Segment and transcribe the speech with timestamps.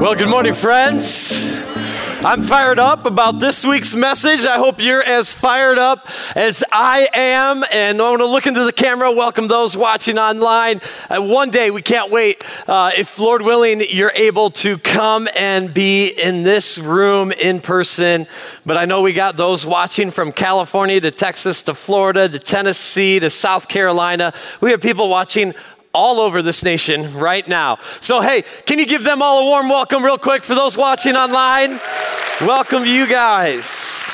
[0.00, 1.44] Well, good morning, friends.
[2.24, 4.46] I'm fired up about this week's message.
[4.46, 7.62] I hope you're as fired up as I am.
[7.70, 10.80] And I want to look into the camera, welcome those watching online.
[11.10, 12.42] Uh, one day, we can't wait.
[12.66, 18.26] Uh, if Lord willing, you're able to come and be in this room in person.
[18.64, 23.20] But I know we got those watching from California to Texas to Florida to Tennessee
[23.20, 24.32] to South Carolina.
[24.62, 25.52] We have people watching
[25.92, 27.78] all over this nation right now.
[28.00, 31.16] So, hey, can you give them all a warm welcome, real quick, for those watching
[31.16, 31.80] online?
[32.40, 34.08] welcome, you guys.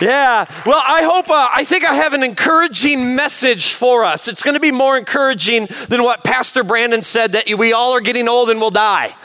[0.00, 4.28] Yeah, well, I hope, uh, I think I have an encouraging message for us.
[4.28, 8.02] It's going to be more encouraging than what Pastor Brandon said that we all are
[8.02, 9.16] getting old and will die,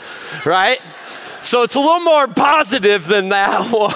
[0.46, 0.80] right?
[1.42, 3.92] So it's a little more positive than that one,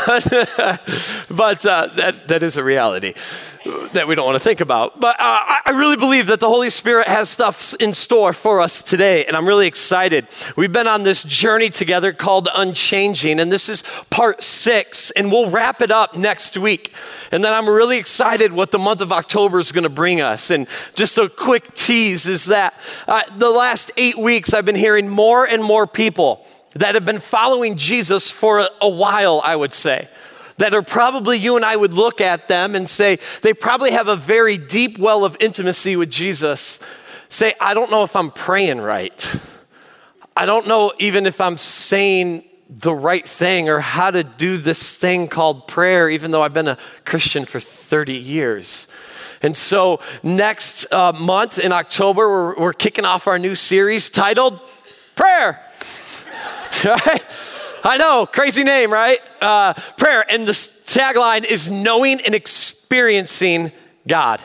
[1.30, 3.14] but uh, that, that is a reality
[3.92, 5.00] that we don't want to think about.
[5.00, 8.82] But uh, I really believe that the Holy Spirit has stuff in store for us
[8.82, 10.26] today, and I'm really excited.
[10.56, 15.50] We've been on this journey together called Unchanging, and this is part six, and we'll
[15.50, 16.94] wrap it up next week.
[17.30, 20.50] And then I'm really excited what the month of October is going to bring us.
[20.50, 22.74] And just a quick tease is that
[23.06, 26.44] uh, the last eight weeks, I've been hearing more and more people
[26.76, 30.08] that have been following Jesus for a, while, I would say
[30.58, 34.08] that are probably you and I would look at them and say, they probably have
[34.08, 36.80] a very deep well of intimacy with Jesus.
[37.28, 39.40] Say, I don't know if I'm praying right.
[40.34, 44.96] I don't know even if I'm saying the right thing or how to do this
[44.96, 48.92] thing called prayer, even though I've been a Christian for 30 years.
[49.42, 54.60] And so, next uh, month in October, we're, we're kicking off our new series titled
[55.14, 55.65] Prayer.
[56.84, 57.24] right?
[57.84, 59.18] I know, crazy name, right?
[59.40, 60.24] Uh, prayer.
[60.28, 63.72] And the tagline is knowing and experiencing
[64.08, 64.40] God.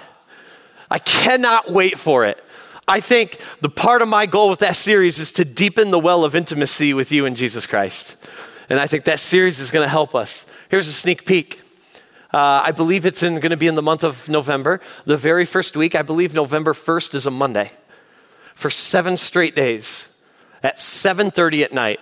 [0.89, 2.43] I cannot wait for it.
[2.87, 6.25] I think the part of my goal with that series is to deepen the well
[6.25, 8.23] of intimacy with you and Jesus Christ.
[8.69, 10.51] And I think that series is going to help us.
[10.69, 11.61] Here's a sneak peek.
[12.33, 14.79] Uh, I believe it's going to be in the month of November.
[15.05, 17.71] The very first week, I believe November 1st is a Monday.
[18.53, 20.23] For seven straight days
[20.63, 21.99] at 7:30 at night,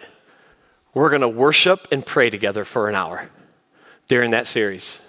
[0.99, 3.29] we're going to worship and pray together for an hour
[4.09, 5.05] during that series.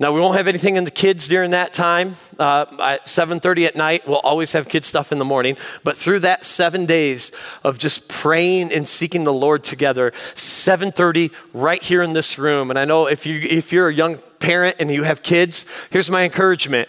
[0.00, 2.16] Now we won't have anything in the kids during that time.
[2.40, 5.56] Uh, at 7:30 at night, we'll always have kids stuff in the morning.
[5.84, 7.30] But through that seven days
[7.62, 12.68] of just praying and seeking the Lord together, 7:30 right here in this room.
[12.68, 16.10] And I know if you if you're a young parent and you have kids, here's
[16.10, 16.88] my encouragement: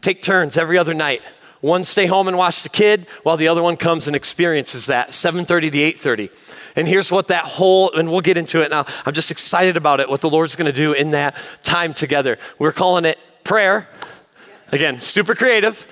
[0.00, 1.22] take turns every other night.
[1.60, 5.08] One stay home and watch the kid, while the other one comes and experiences that.
[5.12, 6.30] 7:30 to 8:30.
[6.78, 8.86] And here's what that whole, and we'll get into it now.
[9.04, 12.38] I'm just excited about it, what the Lord's gonna do in that time together.
[12.56, 13.88] We're calling it prayer.
[14.70, 15.88] Again, super creative.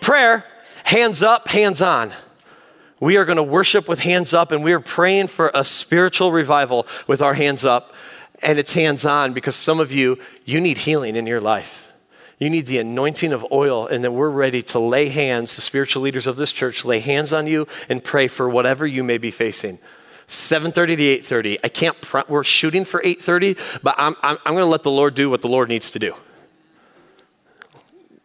[0.00, 0.46] Prayer,
[0.84, 2.12] hands up, hands on.
[2.98, 6.86] We are gonna worship with hands up, and we are praying for a spiritual revival
[7.06, 7.92] with our hands up.
[8.42, 11.92] And it's hands on because some of you, you need healing in your life.
[12.38, 16.00] You need the anointing of oil, and then we're ready to lay hands, the spiritual
[16.00, 19.30] leaders of this church, lay hands on you and pray for whatever you may be
[19.30, 19.78] facing.
[20.28, 24.64] 7.30 to 8.30 i can't pre- we're shooting for 8.30 but i'm, I'm, I'm going
[24.64, 26.14] to let the lord do what the lord needs to do.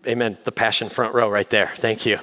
[0.07, 0.37] Amen.
[0.43, 1.67] The passion front row right there.
[1.75, 2.19] Thank you.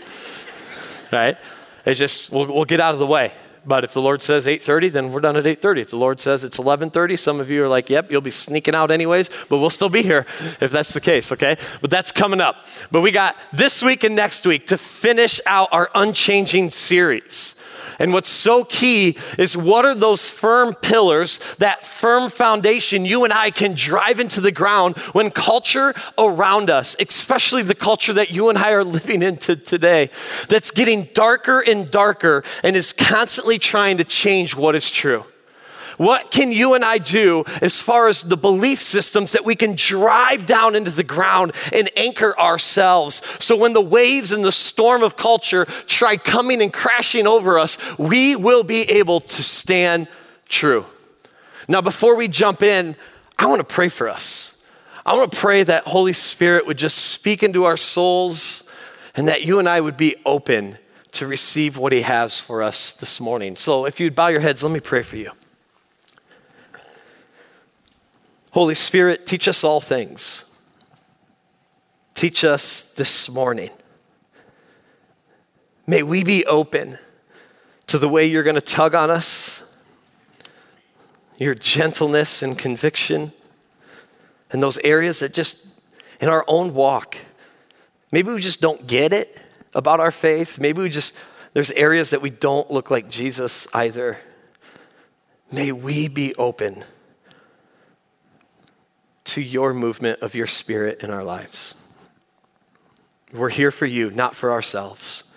[1.12, 1.36] Right?
[1.84, 3.32] It's just we'll, we'll get out of the way.
[3.66, 6.44] But if the lord says 8.30 then we're done at 8.30 if the lord says
[6.44, 9.70] it's 11.30 some of you are like yep you'll be sneaking out anyways but we'll
[9.70, 10.26] still be here
[10.60, 11.56] if that's the case okay?
[11.80, 12.66] But that's coming up.
[12.90, 17.64] But we got this week and next week to finish out our unchanging series
[17.98, 23.32] and what's so key is what are those firm pillars, that firm foundation you and
[23.32, 28.48] I can drive into the ground when culture around us, especially the culture that you
[28.48, 30.10] and I are living into today,
[30.48, 35.24] that's getting darker and darker and is constantly trying to change what is true.
[35.96, 39.74] What can you and I do as far as the belief systems that we can
[39.76, 43.22] drive down into the ground and anchor ourselves?
[43.38, 47.98] So when the waves and the storm of culture try coming and crashing over us,
[47.98, 50.08] we will be able to stand
[50.48, 50.86] true.
[51.68, 52.96] Now, before we jump in,
[53.38, 54.66] I want to pray for us.
[55.06, 58.70] I want to pray that Holy Spirit would just speak into our souls
[59.14, 60.78] and that you and I would be open
[61.12, 63.56] to receive what He has for us this morning.
[63.56, 65.30] So, if you'd bow your heads, let me pray for you.
[68.54, 70.62] Holy Spirit, teach us all things.
[72.14, 73.70] Teach us this morning.
[75.88, 76.98] May we be open
[77.88, 79.82] to the way you're going to tug on us,
[81.36, 83.32] your gentleness and conviction,
[84.52, 85.82] and those areas that just
[86.20, 87.18] in our own walk,
[88.12, 89.36] maybe we just don't get it
[89.74, 90.60] about our faith.
[90.60, 91.18] Maybe we just,
[91.54, 94.18] there's areas that we don't look like Jesus either.
[95.50, 96.84] May we be open
[99.24, 101.80] to your movement of your spirit in our lives.
[103.32, 105.36] We're here for you, not for ourselves.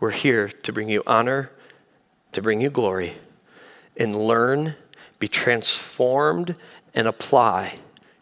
[0.00, 1.50] We're here to bring you honor,
[2.32, 3.14] to bring you glory,
[3.96, 4.74] and learn,
[5.18, 6.56] be transformed,
[6.94, 7.78] and apply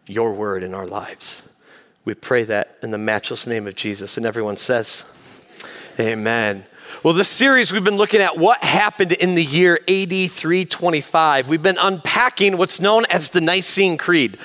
[0.06, 1.56] your word in our lives.
[2.04, 4.16] We pray that in the matchless name of Jesus.
[4.16, 5.16] And everyone says,
[5.98, 6.64] Amen.
[7.02, 11.48] Well, this series we've been looking at what happened in the year AD 325.
[11.48, 14.38] We've been unpacking what's known as the Nicene Creed.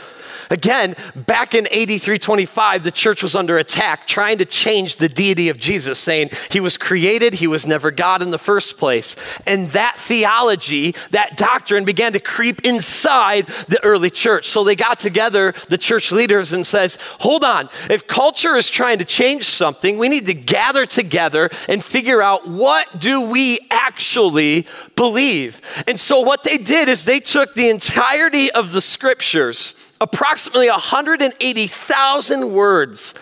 [0.50, 5.50] Again, back in AD 325, the church was under attack, trying to change the deity
[5.50, 9.16] of Jesus, saying he was created, he was never God in the first place.
[9.46, 14.48] And that theology, that doctrine began to creep inside the early church.
[14.48, 19.00] So they got together, the church leaders, and says, hold on, if culture is trying
[19.00, 24.66] to change something, we need to gather together and figure out what do we actually
[24.96, 25.62] believe.
[25.88, 32.54] And so what they did is they took the entirety of the scriptures approximately 180,000
[32.54, 33.14] words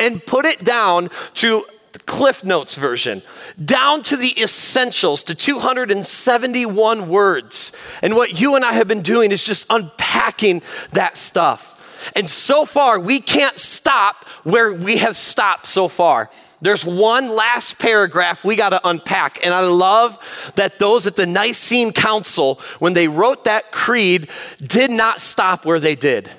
[0.00, 1.64] and put it down to
[2.06, 3.22] Cliff Notes version,
[3.62, 7.76] down to the essentials, to 271 words.
[8.00, 10.62] And what you and I have been doing is just unpacking
[10.92, 12.10] that stuff.
[12.16, 16.30] And so far, we can't stop where we have stopped so far.
[16.62, 19.44] There's one last paragraph we got to unpack.
[19.44, 24.30] And I love that those at the Nicene Council, when they wrote that creed,
[24.64, 26.30] did not stop where they did.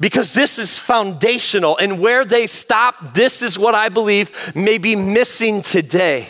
[0.00, 1.76] Because this is foundational.
[1.76, 6.28] And where they stop, this is what I believe may be missing today.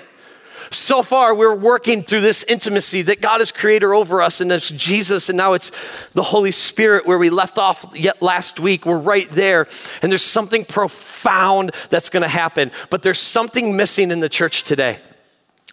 [0.73, 4.71] So far, we're working through this intimacy that God is creator over us, and it's
[4.71, 5.73] Jesus, and now it's
[6.13, 8.87] the Holy Spirit where we left off yet last week.
[8.87, 9.67] We're right there,
[10.01, 14.63] and there's something profound that's going to happen, but there's something missing in the church
[14.63, 15.01] today.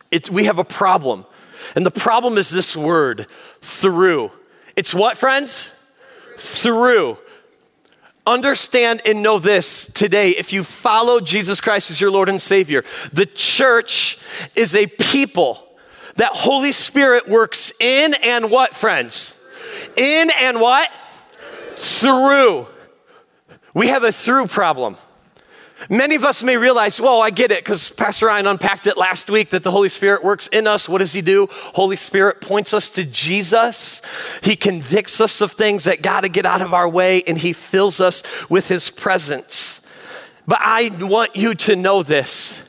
[0.09, 1.27] It, we have a problem,
[1.75, 3.27] and the problem is this word,
[3.61, 4.31] through.
[4.75, 5.93] It's what, friends?
[6.37, 7.19] Through.
[8.27, 12.83] Understand and know this today if you follow Jesus Christ as your Lord and Savior.
[13.13, 14.19] The church
[14.53, 15.65] is a people
[16.17, 19.49] that Holy Spirit works in and what, friends?
[19.95, 20.91] In and what?
[21.77, 22.67] Through.
[23.73, 24.97] We have a through problem.
[25.89, 29.29] Many of us may realize, well, I get it because Pastor Ryan unpacked it last
[29.29, 30.89] week that the Holy Spirit works in us.
[30.89, 31.47] What does He do?
[31.51, 34.01] Holy Spirit points us to Jesus.
[34.41, 37.53] He convicts us of things that got to get out of our way and He
[37.53, 39.87] fills us with His presence.
[40.47, 42.63] But I want you to know this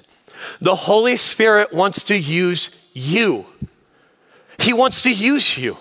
[0.60, 3.46] the Holy Spirit wants to use you,
[4.58, 5.76] He wants to use you.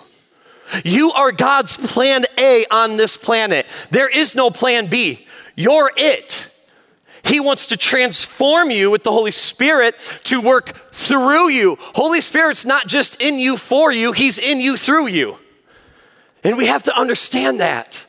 [0.84, 3.64] You are God's plan A on this planet.
[3.90, 5.26] There is no plan B.
[5.56, 6.54] You're it.
[7.28, 9.94] He wants to transform you with the Holy Spirit
[10.24, 11.76] to work through you.
[11.80, 15.38] Holy Spirit's not just in you for you, He's in you through you.
[16.42, 18.06] And we have to understand that.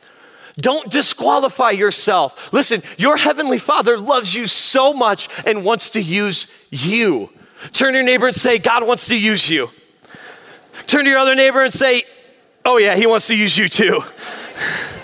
[0.56, 2.52] Don't disqualify yourself.
[2.52, 7.30] Listen, your Heavenly Father loves you so much and wants to use you.
[7.72, 9.70] Turn to your neighbor and say, God wants to use you.
[10.86, 12.02] Turn to your other neighbor and say,
[12.64, 14.02] Oh, yeah, He wants to use you too.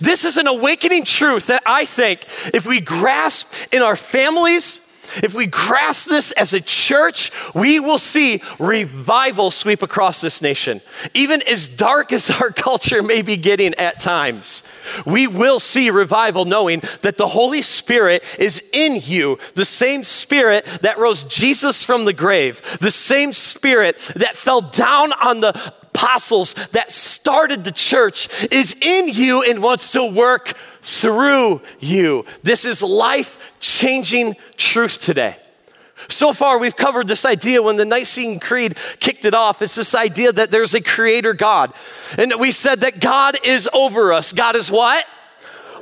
[0.00, 2.22] This is an awakening truth that I think
[2.54, 4.86] if we grasp in our families,
[5.22, 10.80] if we grasp this as a church, we will see revival sweep across this nation.
[11.14, 14.62] Even as dark as our culture may be getting at times,
[15.04, 20.64] we will see revival knowing that the Holy Spirit is in you, the same Spirit
[20.82, 26.54] that rose Jesus from the grave, the same Spirit that fell down on the apostles
[26.72, 32.24] that started the church is in you and wants to work through you.
[32.42, 35.36] This is life changing truth today.
[36.08, 39.62] So far, we've covered this idea when the Nicene Creed kicked it off.
[39.62, 41.72] It's this idea that there's a creator God.
[42.18, 44.32] And we said that God is over us.
[44.32, 45.04] God is what?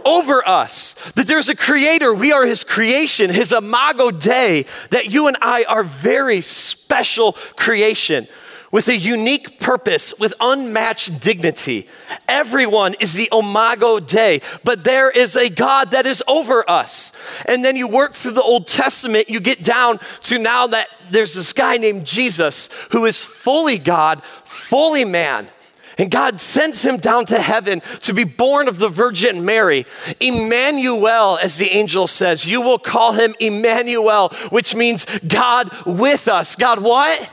[0.06, 0.94] Over us.
[1.12, 2.14] That there's a creator.
[2.14, 8.28] We are his creation, his imago Dei, that you and I are very special creation
[8.74, 11.86] with a unique purpose, with unmatched dignity.
[12.26, 17.16] Everyone is the Imago Dei, but there is a God that is over us.
[17.46, 21.34] And then you work through the Old Testament, you get down to now that there's
[21.34, 25.46] this guy named Jesus who is fully God, fully man.
[25.96, 29.86] And God sends him down to heaven to be born of the Virgin Mary.
[30.18, 36.56] Emmanuel, as the angel says, you will call him Emmanuel, which means God with us.
[36.56, 37.30] God, what?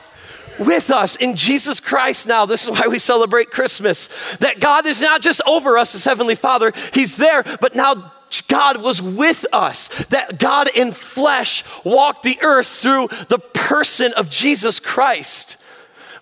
[0.66, 2.46] With us in Jesus Christ now.
[2.46, 4.36] This is why we celebrate Christmas.
[4.36, 8.12] That God is not just over us as Heavenly Father, He's there, but now
[8.48, 14.30] God was with us, that God in flesh walked the earth through the person of
[14.30, 15.62] Jesus Christ.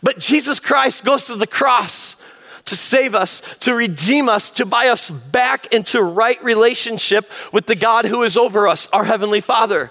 [0.02, 2.26] But Jesus Christ goes to the cross
[2.64, 7.76] to save us, to redeem us, to buy us back into right relationship with the
[7.76, 9.90] God who is over us, our Heavenly Father.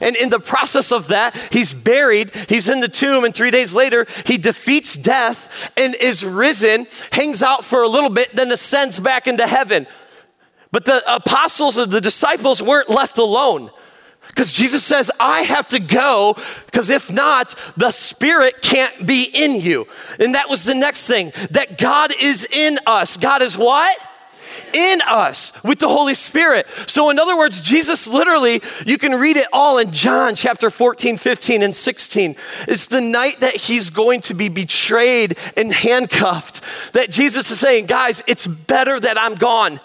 [0.00, 3.74] And in the process of that, he's buried, he's in the tomb, and three days
[3.74, 8.98] later, he defeats death and is risen, hangs out for a little bit, then ascends
[8.98, 9.86] back into heaven.
[10.70, 13.70] But the apostles and the disciples weren't left alone.
[14.28, 19.60] Because Jesus says, I have to go, because if not, the Spirit can't be in
[19.60, 19.88] you.
[20.20, 23.16] And that was the next thing that God is in us.
[23.16, 23.98] God is what?
[24.74, 26.66] In us with the Holy Spirit.
[26.86, 31.16] So, in other words, Jesus literally, you can read it all in John chapter 14,
[31.16, 32.36] 15, and 16.
[32.66, 37.86] It's the night that he's going to be betrayed and handcuffed that Jesus is saying,
[37.86, 39.80] Guys, it's better that I'm gone.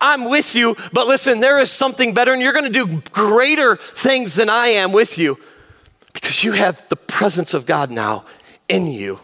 [0.00, 4.34] I'm with you, but listen, there is something better, and you're gonna do greater things
[4.34, 5.38] than I am with you
[6.12, 8.24] because you have the presence of God now
[8.68, 9.20] in you,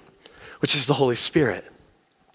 [0.60, 1.69] which is the Holy Spirit.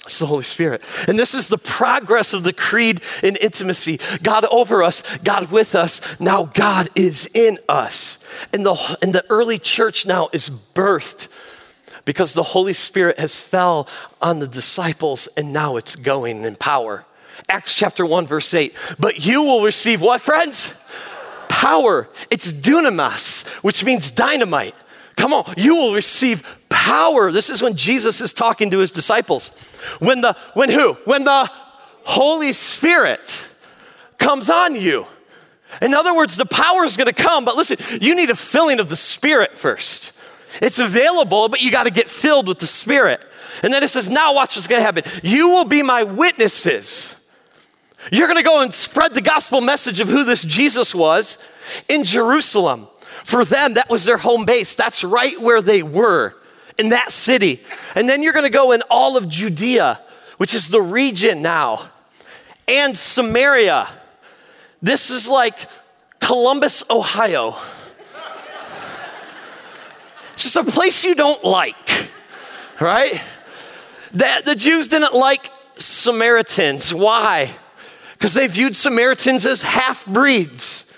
[0.05, 0.83] It's the Holy Spirit.
[1.07, 3.99] And this is the progress of the creed in intimacy.
[4.21, 6.19] God over us, God with us.
[6.19, 8.29] Now God is in us.
[8.53, 11.27] And the, and the early church now is birthed
[12.05, 13.87] because the Holy Spirit has fell
[14.21, 17.05] on the disciples and now it's going in power.
[17.49, 18.75] Acts chapter 1 verse 8.
[18.99, 20.79] But you will receive what, friends?
[21.49, 22.07] Power.
[22.29, 24.75] It's dunamis, which means dynamite.
[25.15, 27.31] Come on, you will receive power.
[27.31, 29.49] This is when Jesus is talking to his disciples.
[29.97, 30.93] When the, when who?
[31.05, 31.49] When the
[32.03, 33.49] Holy Spirit
[34.19, 35.07] comes on you.
[35.81, 38.79] In other words, the power is going to come, but listen, you need a filling
[38.79, 40.21] of the Spirit first.
[40.61, 43.19] It's available, but you got to get filled with the Spirit.
[43.63, 45.03] And then it says, now watch what's going to happen.
[45.23, 47.33] You will be my witnesses.
[48.11, 51.43] You're going to go and spread the gospel message of who this Jesus was
[51.89, 52.87] in Jerusalem.
[53.23, 54.75] For them, that was their home base.
[54.75, 56.35] That's right where they were
[56.77, 57.61] in that city.
[57.95, 60.01] And then you're going to go in all of Judea,
[60.37, 61.89] which is the region now,
[62.67, 63.87] and Samaria.
[64.81, 65.55] This is like
[66.19, 67.55] Columbus, Ohio.
[70.35, 72.09] just a place you don't like,
[72.79, 73.21] right?
[74.13, 76.93] That the Jews didn't like Samaritans.
[76.93, 77.51] Why?
[78.13, 80.94] Because they viewed Samaritans as half breeds.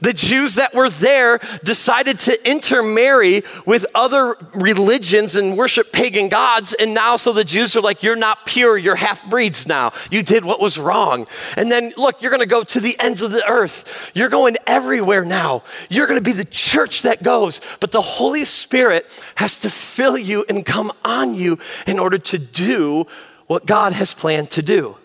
[0.00, 6.72] The Jews that were there decided to intermarry with other religions and worship pagan gods.
[6.74, 9.92] And now, so the Jews are like, you're not pure, you're half breeds now.
[10.10, 11.26] You did what was wrong.
[11.56, 14.12] And then, look, you're gonna go to the ends of the earth.
[14.14, 15.64] You're going everywhere now.
[15.88, 17.60] You're gonna be the church that goes.
[17.80, 22.38] But the Holy Spirit has to fill you and come on you in order to
[22.38, 23.06] do
[23.46, 24.96] what God has planned to do.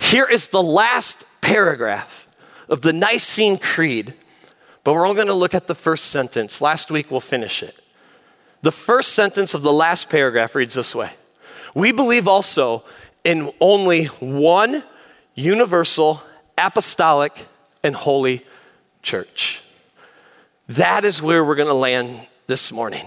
[0.00, 2.21] Here is the last paragraph
[2.72, 4.14] of the Nicene Creed,
[4.82, 6.62] but we're only going to look at the first sentence.
[6.62, 7.78] Last week we'll finish it.
[8.62, 11.10] The first sentence of the last paragraph reads this way
[11.74, 12.82] We believe also
[13.24, 14.82] in only one
[15.34, 16.22] universal,
[16.56, 17.46] apostolic,
[17.84, 18.40] and holy
[19.02, 19.62] church.
[20.66, 23.06] That is where we're going to land this morning.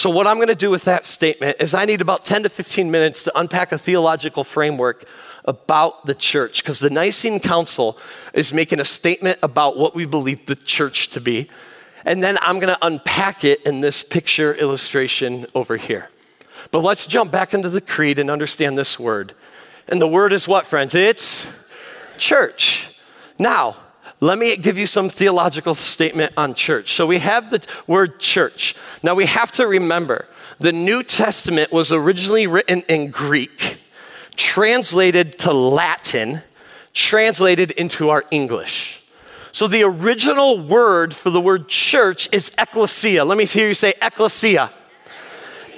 [0.00, 2.48] So, what I'm going to do with that statement is I need about 10 to
[2.48, 5.04] 15 minutes to unpack a theological framework
[5.44, 7.98] about the church because the Nicene Council
[8.32, 11.50] is making a statement about what we believe the church to be.
[12.06, 16.08] And then I'm going to unpack it in this picture illustration over here.
[16.72, 19.34] But let's jump back into the creed and understand this word.
[19.86, 20.94] And the word is what, friends?
[20.94, 21.68] It's
[22.16, 22.98] church.
[23.38, 23.76] Now,
[24.20, 26.92] let me give you some theological statement on church.
[26.92, 28.74] So we have the word church.
[29.02, 30.26] Now we have to remember
[30.58, 33.80] the New Testament was originally written in Greek
[34.40, 36.42] translated to Latin,
[36.94, 39.04] translated into our English.
[39.52, 43.24] So the original word for the word church is ecclesia.
[43.24, 44.70] Let me hear you say ecclesia.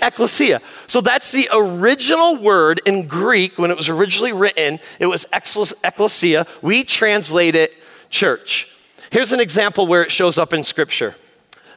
[0.00, 0.61] Ecclesia.
[0.87, 4.78] So that's the original word in Greek when it was originally written.
[5.00, 6.46] It was ecclesia.
[6.61, 7.75] We translate it
[8.12, 8.76] church.
[9.11, 11.16] Here's an example where it shows up in Scripture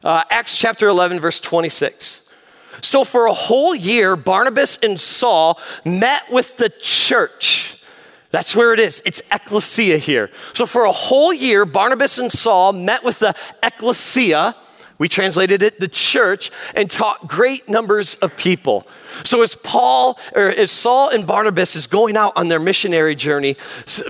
[0.04, 2.32] uh, Acts chapter 11, verse 26.
[2.82, 7.84] So for a whole year, Barnabas and Saul met with the church.
[8.30, 9.02] That's where it is.
[9.06, 10.30] It's ecclesia here.
[10.54, 14.56] So for a whole year, Barnabas and Saul met with the ecclesia.
[14.98, 18.86] We translated it the church and taught great numbers of people.
[19.24, 23.56] So as Paul or as Saul and Barnabas is going out on their missionary journey,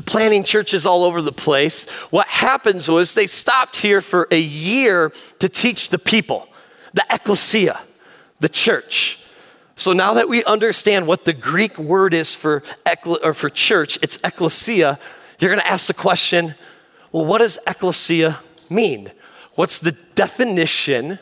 [0.06, 5.12] planting churches all over the place, what happens was they stopped here for a year
[5.40, 6.48] to teach the people,
[6.94, 7.80] the ecclesia
[8.40, 9.26] the church.
[9.76, 12.64] So now that we understand what the Greek word is for,
[13.24, 15.00] or for church, it's ecclesia,
[15.40, 16.56] you're going to ask the question
[17.12, 19.10] well, what does ecclesia mean?
[19.56, 21.20] What's the definition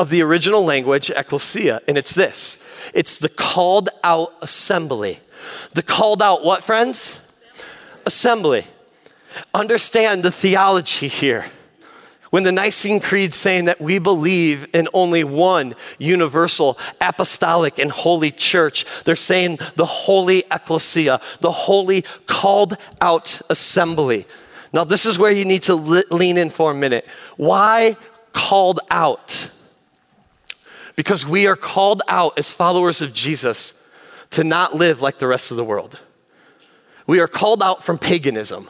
[0.00, 5.20] of the original language, ecclesia, and it's this it's the called out assembly.
[5.74, 7.26] The called out what, friends?
[8.06, 8.64] Assembly.
[9.52, 11.46] Understand the theology here.
[12.30, 18.30] When the Nicene Creed saying that we believe in only one universal, apostolic, and holy
[18.30, 24.26] church, they're saying the holy ecclesia, the holy called out assembly.
[24.72, 27.06] Now, this is where you need to lean in for a minute.
[27.36, 27.96] Why
[28.32, 29.50] called out?
[31.00, 33.90] Because we are called out as followers of Jesus
[34.28, 35.98] to not live like the rest of the world.
[37.06, 38.68] We are called out from paganism.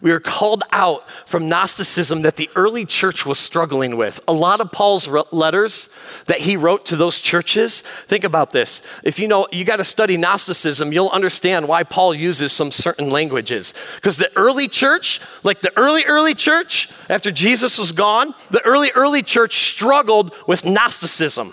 [0.00, 4.20] We are called out from Gnosticism that the early church was struggling with.
[4.28, 8.88] A lot of Paul's letters that he wrote to those churches, think about this.
[9.02, 13.10] If you know, you got to study Gnosticism, you'll understand why Paul uses some certain
[13.10, 13.74] languages.
[13.96, 18.92] Because the early church, like the early, early church, after Jesus was gone, the early,
[18.94, 21.52] early church struggled with Gnosticism.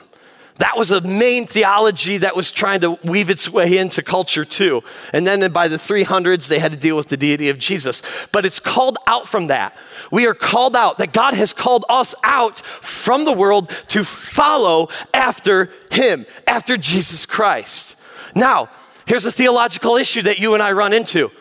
[0.62, 4.84] That was a main theology that was trying to weave its way into culture too.
[5.12, 8.04] And then by the 300s, they had to deal with the deity of Jesus.
[8.32, 9.76] But it's called out from that.
[10.12, 14.90] We are called out, that God has called us out from the world to follow
[15.16, 18.00] after Him, after Jesus Christ.
[18.36, 18.70] Now,
[19.08, 21.32] here's a theological issue that you and I run into.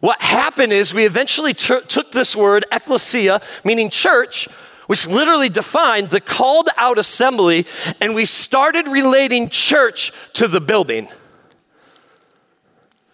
[0.00, 4.48] What happened is we eventually t- took this word, ecclesia, meaning church,
[4.88, 7.66] which literally defined the called out assembly,
[8.00, 11.06] and we started relating church to the building.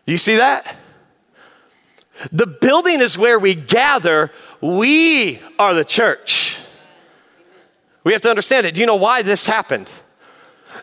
[0.07, 0.77] You see that?
[2.31, 6.59] The building is where we gather, we are the church.
[8.05, 8.77] We have to understand it.
[8.77, 9.91] Do you know why this happened?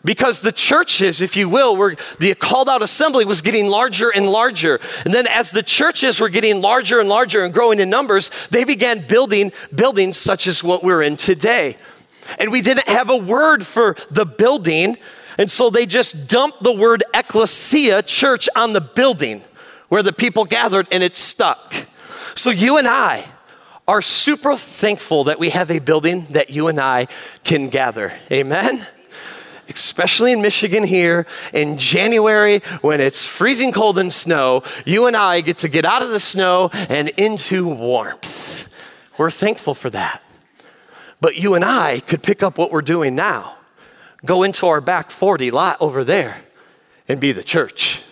[0.03, 4.27] Because the churches, if you will, were the called out assembly was getting larger and
[4.27, 4.79] larger.
[5.05, 8.63] And then as the churches were getting larger and larger and growing in numbers, they
[8.63, 11.77] began building buildings such as what we're in today.
[12.39, 14.98] And we didn't have a word for the building,
[15.38, 19.41] and so they just dumped the word ecclesia, church, on the building
[19.89, 21.74] where the people gathered and it stuck.
[22.35, 23.25] So you and I,
[23.87, 27.07] are super thankful that we have a building that you and I
[27.44, 28.14] can gather.
[28.31, 28.87] Amen?
[29.75, 35.42] Especially in Michigan here in January when it's freezing cold and snow, you and I
[35.42, 38.70] get to get out of the snow and into warmth.
[39.18, 40.22] We're thankful for that.
[41.20, 43.57] But you and I could pick up what we're doing now,
[44.25, 46.44] go into our back 40 lot over there,
[47.07, 48.03] and be the church.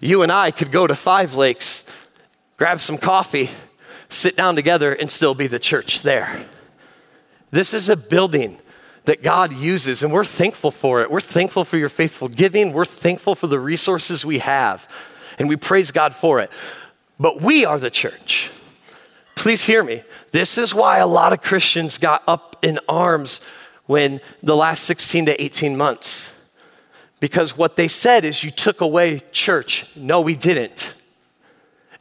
[0.00, 1.88] You and I could go to Five Lakes,
[2.56, 3.50] grab some coffee,
[4.08, 6.44] sit down together, and still be the church there.
[7.50, 8.58] This is a building
[9.06, 11.10] that God uses, and we're thankful for it.
[11.10, 12.72] We're thankful for your faithful giving.
[12.72, 14.88] We're thankful for the resources we have,
[15.38, 16.50] and we praise God for it.
[17.18, 18.50] But we are the church.
[19.36, 20.02] Please hear me.
[20.32, 23.48] This is why a lot of Christians got up in arms
[23.86, 26.52] when the last 16 to 18 months.
[27.20, 29.96] Because what they said is, you took away church.
[29.96, 31.00] No, we didn't.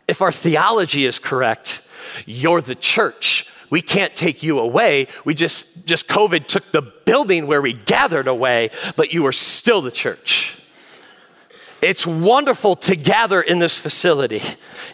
[0.08, 1.90] If our theology is correct,
[2.26, 5.06] you're the church we can't take you away.
[5.26, 9.82] We just, just COVID took the building where we gathered away, but you are still
[9.82, 10.62] the church.
[11.82, 14.42] It's wonderful to gather in this facility.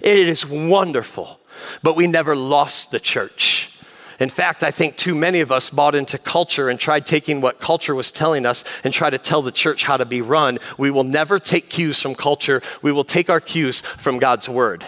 [0.01, 1.39] It is wonderful,
[1.83, 3.77] but we never lost the church.
[4.19, 7.59] In fact, I think too many of us bought into culture and tried taking what
[7.59, 10.57] culture was telling us and try to tell the church how to be run.
[10.79, 12.63] We will never take cues from culture.
[12.81, 14.87] We will take our cues from God's word.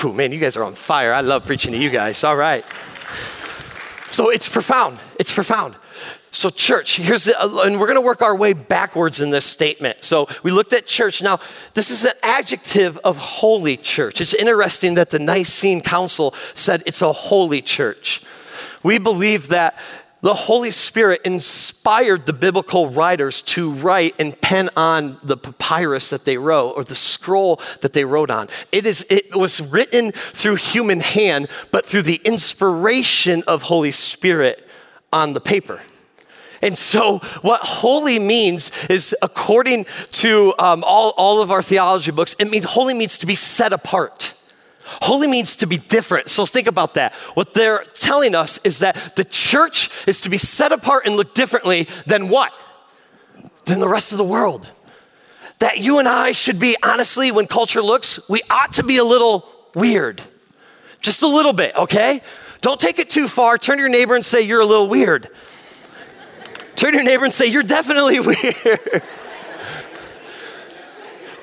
[0.00, 1.12] Whew, man, you guys are on fire.
[1.12, 2.24] I love preaching to you guys.
[2.24, 2.64] All right.
[4.10, 4.98] So it's profound.
[5.18, 5.74] It's profound.
[6.34, 9.44] So, church, here's the, uh, and we're going to work our way backwards in this
[9.44, 10.02] statement.
[10.02, 11.22] So, we looked at church.
[11.22, 11.40] Now,
[11.74, 14.18] this is an adjective of holy church.
[14.22, 18.22] It's interesting that the Nicene Council said it's a holy church.
[18.82, 19.78] We believe that
[20.22, 26.24] the Holy Spirit inspired the biblical writers to write and pen on the papyrus that
[26.24, 28.48] they wrote or the scroll that they wrote on.
[28.70, 34.66] It, is, it was written through human hand, but through the inspiration of Holy Spirit
[35.12, 35.82] on the paper.
[36.62, 42.36] And so, what holy means is, according to um, all, all of our theology books,
[42.38, 44.40] it means holy means to be set apart.
[45.02, 46.28] Holy means to be different.
[46.28, 47.14] So think about that.
[47.34, 51.34] What they're telling us is that the church is to be set apart and look
[51.34, 52.52] differently than what?
[53.64, 54.70] Than the rest of the world.
[55.58, 59.04] That you and I should be, honestly, when culture looks, we ought to be a
[59.04, 60.22] little weird.
[61.00, 62.20] Just a little bit, okay?
[62.60, 63.58] Don't take it too far.
[63.58, 65.28] Turn to your neighbor and say, You're a little weird.
[66.76, 69.02] Turn to your neighbor and say, You're definitely weird.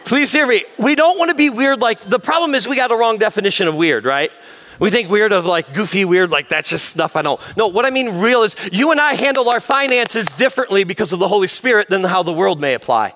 [0.10, 0.63] Please hear me.
[0.80, 3.67] We don't want to be weird like the problem is we got a wrong definition
[3.67, 4.32] of weird, right?
[4.80, 7.39] We think weird of like goofy, weird, like that's just stuff I don't.
[7.56, 11.19] No, what I mean real is you and I handle our finances differently because of
[11.19, 13.13] the Holy Spirit than how the world may apply.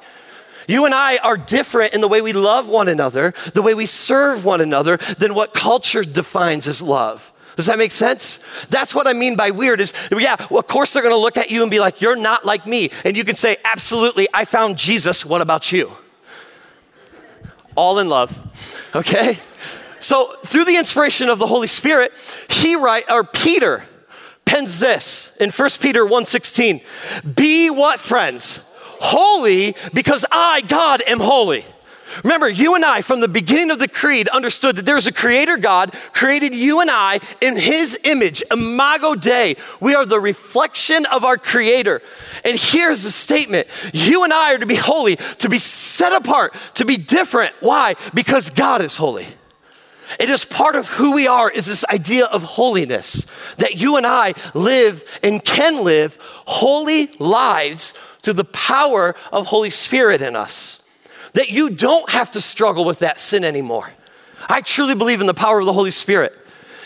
[0.67, 3.87] You and I are different in the way we love one another, the way we
[3.87, 7.31] serve one another, than what culture defines as love.
[7.55, 8.67] Does that make sense?
[8.67, 11.49] That's what I mean by weird is, yeah, well, of course they're gonna look at
[11.49, 12.91] you and be like, you're not like me.
[13.03, 15.25] And you can say, absolutely, I found Jesus.
[15.25, 15.91] What about you?
[17.75, 18.41] All in love,
[18.95, 19.39] okay?
[19.99, 22.11] So through the inspiration of the Holy Spirit,
[22.49, 23.85] he write, or Peter
[24.45, 26.81] pens this in 1 Peter 1:16.
[27.35, 28.69] Be what, friends?
[28.99, 31.65] Holy because I, God, am holy.
[32.23, 35.57] Remember, you and I, from the beginning of the creed, understood that there's a creator
[35.57, 39.55] God, created you and I in his image, imago Dei.
[39.79, 42.01] We are the reflection of our creator.
[42.43, 46.53] And here's the statement you and I are to be holy, to be set apart,
[46.75, 47.53] to be different.
[47.59, 47.95] Why?
[48.13, 49.27] Because God is holy.
[50.19, 54.05] It is part of who we are, is this idea of holiness, that you and
[54.05, 60.82] I live and can live holy lives through the power of Holy Spirit in us
[61.33, 63.89] that you don't have to struggle with that sin anymore.
[64.47, 66.33] I truly believe in the power of the Holy Spirit.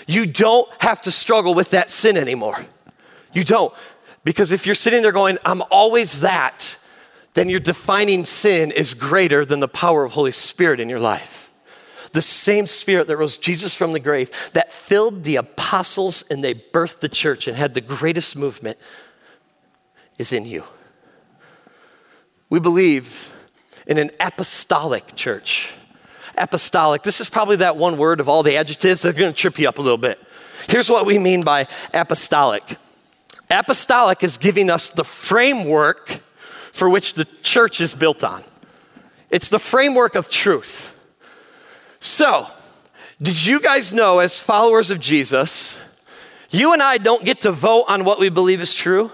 [0.08, 2.66] You don't have to struggle with that sin anymore.
[3.34, 3.74] You don't.
[4.24, 6.80] Because if you're sitting there going, I'm always that,
[7.34, 11.52] then your defining sin is greater than the power of Holy Spirit in your life.
[12.14, 16.54] The same spirit that rose Jesus from the grave, that filled the apostles and they
[16.56, 18.78] birthed the church and had the greatest movement,
[20.18, 20.64] is in you.
[22.50, 23.32] We believe
[23.88, 25.73] in an apostolic church.
[26.38, 29.38] Apostolic, this is probably that one word of all the adjectives that are going to
[29.38, 30.19] trip you up a little bit.
[30.69, 32.78] Here's what we mean by apostolic
[33.50, 36.19] apostolic is giving us the framework
[36.73, 38.43] for which the church is built on,
[39.32, 40.93] it's the framework of truth.
[42.00, 42.47] So,
[43.19, 46.00] did you guys know, as followers of Jesus,
[46.52, 49.12] you and I don't get to vote on what we believe is true?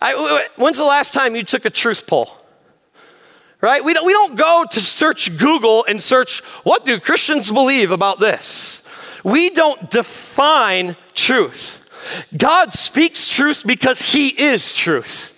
[0.00, 2.30] I, when's the last time you took a truth poll?
[3.64, 3.82] Right?
[3.82, 8.20] We don't, we don't go to search Google and search, what do Christians believe about
[8.20, 8.86] this?
[9.24, 11.80] We don't define truth.
[12.36, 15.30] God speaks truth because He is truth.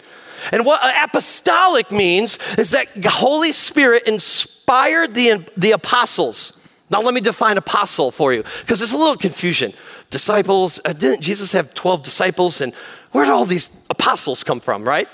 [0.50, 6.68] And what apostolic means is that the Holy Spirit inspired the, the apostles.
[6.90, 9.72] Now, let me define apostle for you because there's a little confusion.
[10.10, 12.60] Disciples, uh, didn't Jesus have 12 disciples?
[12.60, 12.74] And
[13.12, 15.08] where did all these apostles come from, right?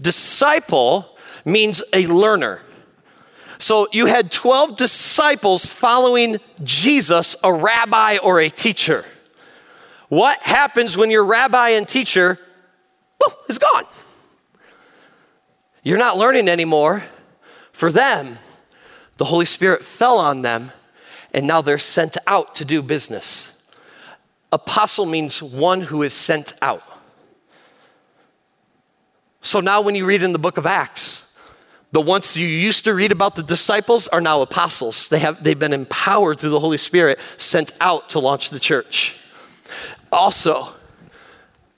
[0.00, 2.62] Disciple means a learner.
[3.58, 9.04] So you had 12 disciples following Jesus, a rabbi or a teacher.
[10.08, 12.38] What happens when your rabbi and teacher
[13.20, 13.84] woo, is gone?
[15.82, 17.04] You're not learning anymore.
[17.72, 18.38] For them,
[19.16, 20.72] the Holy Spirit fell on them,
[21.34, 23.70] and now they're sent out to do business.
[24.52, 26.82] Apostle means one who is sent out.
[29.40, 31.27] So now, when you read in the book of Acts,
[31.90, 35.08] the ones you used to read about the disciples are now apostles.
[35.08, 39.18] They have, they've been empowered through the Holy Spirit, sent out to launch the church.
[40.12, 40.74] Also,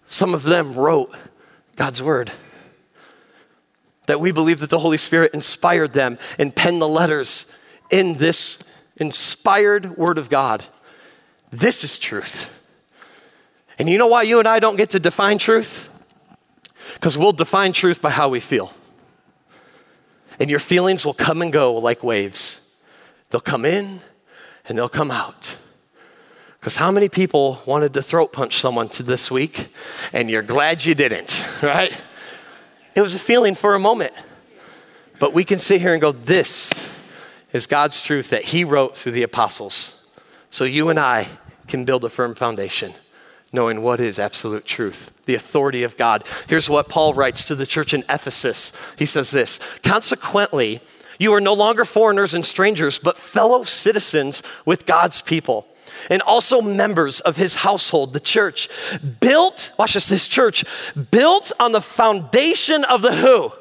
[0.06, 1.14] some of them wrote
[1.76, 2.32] God's word.
[4.06, 8.66] That we believe that the Holy Spirit inspired them and penned the letters in this
[8.96, 10.64] inspired word of God.
[11.52, 12.56] This is truth.
[13.78, 15.88] And you know why you and I don't get to define truth?
[16.94, 18.74] Because we'll define truth by how we feel.
[20.40, 22.82] And your feelings will come and go like waves.
[23.28, 24.00] They'll come in
[24.64, 25.58] and they'll come out.
[26.58, 29.68] Because how many people wanted to throat punch someone this week
[30.12, 31.98] and you're glad you didn't, right?
[32.94, 34.12] It was a feeling for a moment.
[35.18, 36.90] But we can sit here and go, this
[37.52, 40.16] is God's truth that He wrote through the apostles.
[40.48, 41.28] So you and I
[41.68, 42.92] can build a firm foundation
[43.52, 46.24] knowing what is absolute truth, the authority of God.
[46.48, 48.76] Here's what Paul writes to the church in Ephesus.
[48.98, 50.80] He says this Consequently,
[51.18, 55.66] you are no longer foreigners and strangers, but fellow citizens with God's people.
[56.08, 58.70] And also members of his household, the church,
[59.20, 60.64] built, watch this, this church,
[61.10, 63.52] built on the foundation of the who?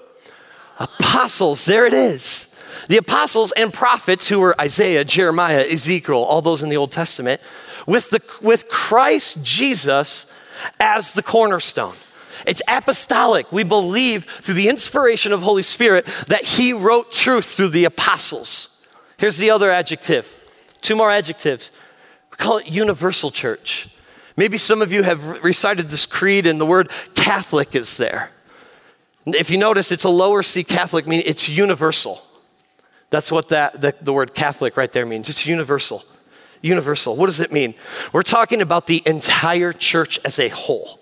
[0.80, 2.58] Apostles, there it is.
[2.88, 7.41] The apostles and prophets who were Isaiah, Jeremiah, Ezekiel, all those in the Old Testament,
[7.89, 10.32] with, the, with Christ Jesus
[10.80, 11.95] as the cornerstone.
[12.45, 13.52] It's apostolic.
[13.52, 18.88] We believe through the inspiration of Holy Spirit that he wrote truth through the apostles.
[19.17, 20.38] Here's the other adjective.
[20.82, 21.71] Two more adjectives.
[22.30, 23.89] We call it universal church.
[24.38, 28.30] Maybe some of you have recited this creed and the word Catholic is there.
[29.25, 32.21] If you notice, it's a lower C Catholic, meaning it's universal.
[33.10, 35.28] That's what that, the, the word Catholic right there means.
[35.28, 36.04] It's universal.
[36.62, 37.15] Universal.
[37.15, 37.74] What does it mean?
[38.12, 41.00] We're talking about the entire church as a whole.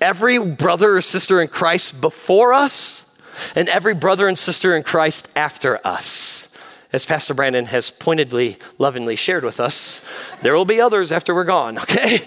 [0.00, 3.20] Every brother or sister in Christ before us,
[3.54, 6.56] and every brother and sister in Christ after us.
[6.92, 10.08] As Pastor Brandon has pointedly, lovingly shared with us,
[10.42, 12.20] there will be others after we're gone, okay?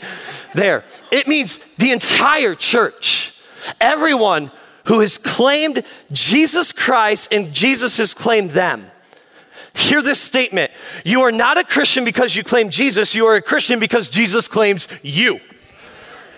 [0.53, 0.83] There.
[1.11, 3.41] It means the entire church.
[3.79, 4.51] Everyone
[4.85, 8.85] who has claimed Jesus Christ and Jesus has claimed them.
[9.79, 10.71] Hear this statement
[11.05, 14.47] You are not a Christian because you claim Jesus, you are a Christian because Jesus
[14.47, 15.39] claims you.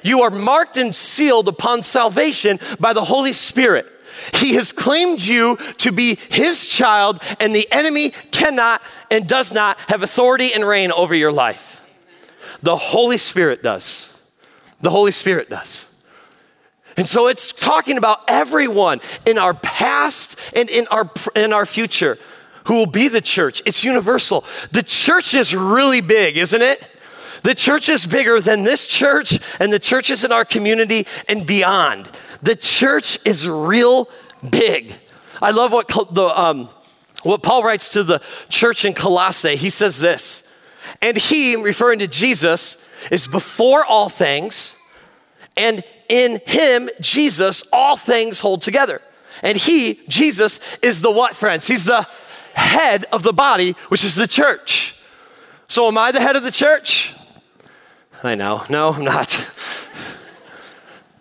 [0.04, 3.88] You are marked and sealed upon salvation by the Holy Spirit.
[4.36, 9.78] He has claimed you to be his child, and the enemy cannot and does not
[9.88, 11.80] have authority and reign over your life.
[12.62, 14.32] The Holy Spirit does.
[14.82, 16.06] The Holy Spirit does.
[16.98, 22.18] And so it's talking about everyone in our past and in our, in our future
[22.66, 23.62] who will be the church.
[23.66, 24.46] It's universal.
[24.72, 26.88] The church is really big, isn't it?
[27.44, 32.10] The church is bigger than this church and the churches in our community and beyond.
[32.42, 34.10] The church is real
[34.52, 34.94] big.
[35.42, 36.70] I love what the um,
[37.24, 39.56] what Paul writes to the church in Colossae.
[39.56, 40.56] He says this,
[41.02, 44.80] and he, referring to Jesus, is before all things,
[45.58, 49.02] and in him, Jesus, all things hold together.
[49.44, 51.68] And he, Jesus, is the what, friends?
[51.68, 52.08] He's the
[52.54, 55.02] head of the body, which is the church.
[55.68, 57.14] So, am I the head of the church?
[58.24, 58.64] I know.
[58.70, 59.32] No, I'm not.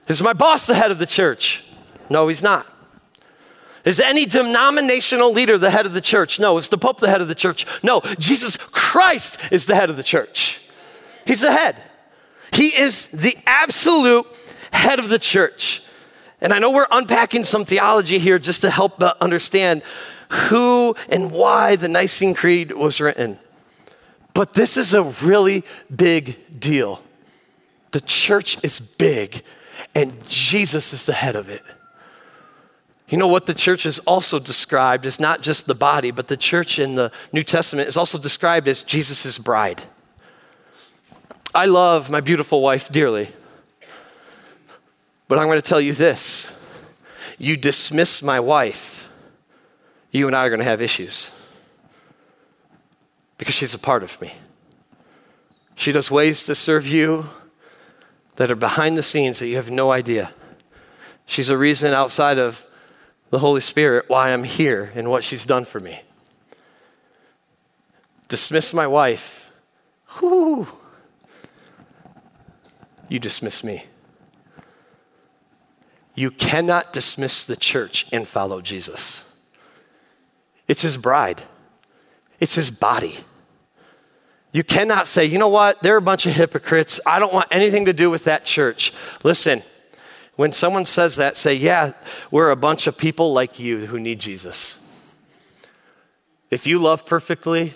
[0.09, 1.65] Is my boss the head of the church?
[2.11, 2.67] No, he's not.
[3.85, 6.39] Is any denominational leader the head of the church?
[6.39, 6.59] No.
[6.59, 7.65] Is the Pope the head of the church?
[7.83, 8.03] No.
[8.19, 10.69] Jesus Christ is the head of the church.
[11.27, 11.77] He's the head.
[12.53, 14.27] He is the absolute
[14.73, 15.83] head of the church.
[16.41, 19.83] And I know we're unpacking some theology here just to help uh, understand
[20.31, 23.39] who and why the Nicene Creed was written.
[24.33, 25.65] But this is a really
[25.95, 27.03] big deal.
[27.93, 29.43] The church is big,
[29.95, 31.63] and Jesus is the head of it.
[33.09, 36.37] You know what the church is also described as not just the body, but the
[36.37, 39.83] church in the New Testament is also described as Jesus' bride.
[41.53, 43.29] I love my beautiful wife dearly,
[45.27, 46.57] but I'm going to tell you this
[47.37, 49.00] you dismiss my wife,
[50.11, 51.49] you and I are going to have issues
[53.39, 54.33] because she's a part of me.
[55.75, 57.27] She does ways to serve you
[58.37, 60.33] that are behind the scenes that you have no idea.
[61.27, 62.67] She's a reason outside of
[63.31, 66.03] the Holy Spirit why I'm here and what she's done for me.
[68.29, 69.53] Dismiss my wife.
[70.21, 70.67] Whoo.
[73.09, 73.85] You dismiss me.
[76.15, 79.30] You cannot dismiss the church and follow Jesus.
[80.71, 81.43] It's his bride,
[82.39, 83.17] it's his body.
[84.53, 87.01] You cannot say, you know what, they're a bunch of hypocrites.
[87.05, 88.93] I don't want anything to do with that church.
[89.25, 89.63] Listen,
[90.37, 91.93] when someone says that, say, yeah,
[92.31, 94.87] we're a bunch of people like you who need Jesus.
[96.51, 97.75] If you love perfectly,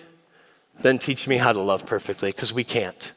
[0.79, 3.11] then teach me how to love perfectly, because we can't.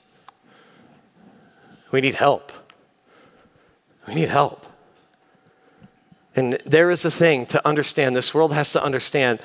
[1.93, 2.51] We need help.
[4.09, 4.67] We need help.
[6.35, 9.39] And there is a thing to understand, this world has to understand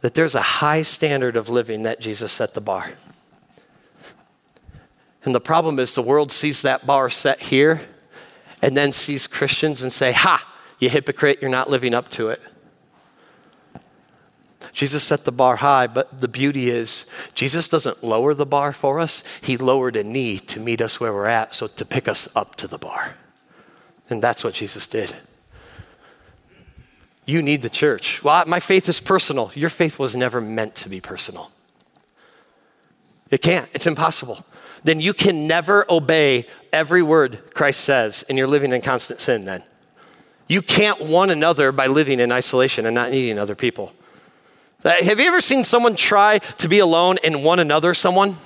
[0.00, 2.92] that there's a high standard of living that Jesus set the bar.
[5.24, 7.82] And the problem is the world sees that bar set here
[8.62, 10.46] and then sees Christians and say, Ha,
[10.78, 12.40] you hypocrite, you're not living up to it.
[14.72, 19.00] Jesus set the bar high, but the beauty is Jesus doesn't lower the bar for
[19.00, 19.26] us.
[19.42, 22.56] He lowered a knee to meet us where we're at, so to pick us up
[22.56, 23.16] to the bar.
[24.08, 25.14] And that's what Jesus did.
[27.30, 28.22] You need the church.
[28.24, 29.52] Well, my faith is personal.
[29.54, 31.50] Your faith was never meant to be personal.
[33.30, 34.44] It can't, it's impossible
[34.84, 39.44] then you can never obey every word Christ says, and you're living in constant sin
[39.44, 39.62] then.
[40.48, 43.92] You can't one another by living in isolation and not needing other people.
[44.84, 48.36] Uh, have you ever seen someone try to be alone and one another someone?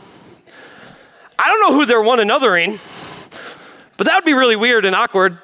[1.39, 2.79] I don't know who they're one anothering,
[3.97, 5.39] but that would be really weird and awkward.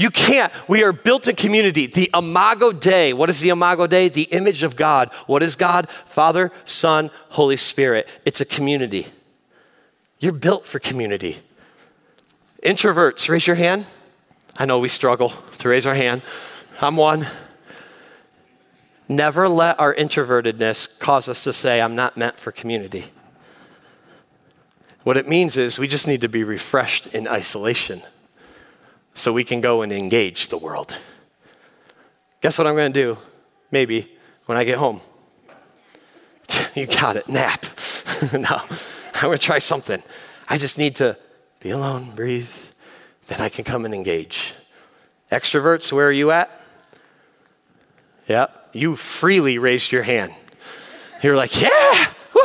[0.00, 0.50] You can't.
[0.66, 1.84] We are built in community.
[1.84, 3.12] The Imago Dei.
[3.12, 4.08] What is the Imago Dei?
[4.08, 5.12] The image of God.
[5.26, 5.90] What is God?
[6.06, 8.08] Father, Son, Holy Spirit.
[8.24, 9.08] It's a community.
[10.18, 11.40] You're built for community.
[12.64, 13.84] Introverts, raise your hand.
[14.56, 16.22] I know we struggle to raise our hand.
[16.80, 17.26] I'm one.
[19.06, 23.04] Never let our introvertedness cause us to say, I'm not meant for community.
[25.02, 28.00] What it means is we just need to be refreshed in isolation
[29.14, 30.96] so we can go and engage the world.
[32.40, 33.18] Guess what I'm going to do?
[33.70, 34.10] Maybe
[34.46, 35.00] when I get home.
[36.74, 37.64] you got it, nap.
[38.32, 38.62] no,
[39.14, 40.02] I'm going to try something.
[40.48, 41.16] I just need to
[41.60, 42.50] be alone, breathe,
[43.28, 44.54] then I can come and engage.
[45.30, 46.50] Extroverts, where are you at?
[48.28, 50.32] Yep, you freely raised your hand.
[51.22, 52.40] You're like, yeah, woo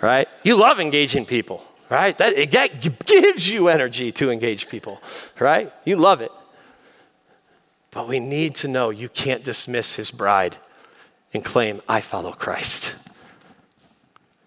[0.00, 0.28] right?
[0.42, 2.16] You love engaging people, right?
[2.18, 5.00] That, it, that gives you energy to engage people,
[5.38, 5.72] right?
[5.84, 6.32] You love it.
[7.90, 10.58] But we need to know you can't dismiss his bride
[11.32, 13.08] and claim, I follow Christ.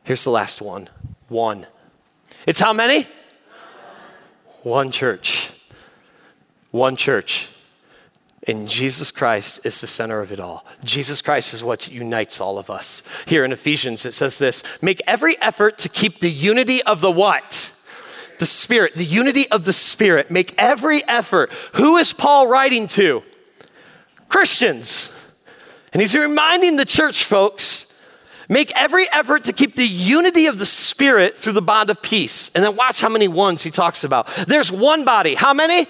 [0.03, 0.89] Here's the last one
[1.27, 1.67] one.
[2.47, 3.05] It's how many?
[4.63, 5.51] One church.
[6.71, 7.47] One church.
[8.49, 10.65] And Jesus Christ is the center of it all.
[10.83, 13.07] Jesus Christ is what unites all of us.
[13.27, 17.11] Here in Ephesians, it says this make every effort to keep the unity of the
[17.11, 17.75] what?
[18.39, 20.31] The Spirit, the unity of the Spirit.
[20.31, 21.53] Make every effort.
[21.75, 23.21] Who is Paul writing to?
[24.29, 25.15] Christians.
[25.93, 28.03] And he's reminding the church folks
[28.47, 32.49] make every effort to keep the unity of the Spirit through the bond of peace.
[32.55, 34.25] And then watch how many ones he talks about.
[34.47, 35.35] There's one body.
[35.35, 35.85] How many?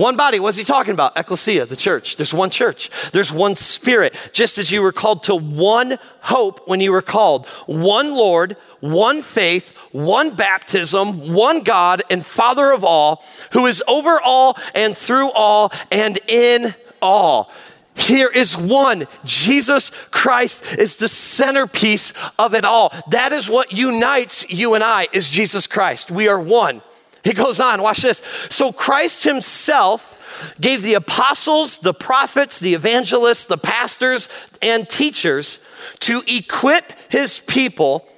[0.00, 0.40] One body.
[0.40, 1.18] What's he talking about?
[1.18, 2.16] Ecclesia, the church.
[2.16, 2.88] There's one church.
[3.12, 4.14] There's one spirit.
[4.32, 9.20] Just as you were called to one hope when you were called, one Lord, one
[9.20, 15.32] faith, one baptism, one God and Father of all, who is over all and through
[15.32, 17.52] all and in all.
[17.94, 19.04] Here is one.
[19.26, 22.90] Jesus Christ is the centerpiece of it all.
[23.10, 26.10] That is what unites you and I is Jesus Christ.
[26.10, 26.80] We are one.
[27.24, 28.22] He goes on, watch this.
[28.50, 30.16] So Christ himself
[30.60, 34.28] gave the apostles, the prophets, the evangelists, the pastors,
[34.62, 38.08] and teachers to equip his people